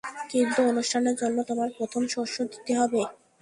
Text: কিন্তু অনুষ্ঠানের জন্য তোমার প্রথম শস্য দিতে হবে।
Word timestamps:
কিন্তু 0.31 0.59
অনুষ্ঠানের 0.71 1.15
জন্য 1.21 1.37
তোমার 1.49 1.69
প্রথম 1.77 2.03
শস্য 2.13 2.37
দিতে 2.51 2.71
হবে। 2.79 3.01